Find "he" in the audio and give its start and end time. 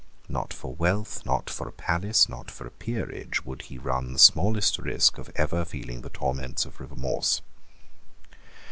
3.61-3.77